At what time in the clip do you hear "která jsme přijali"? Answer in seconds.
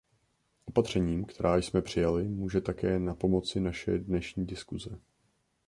1.25-2.27